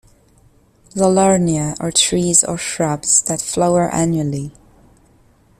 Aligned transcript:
"Zollernia" 0.95 1.77
are 1.79 1.91
trees 1.91 2.43
or 2.43 2.57
shrubs 2.57 3.21
that 3.21 3.39
flower 3.39 3.87
annually. 3.93 4.51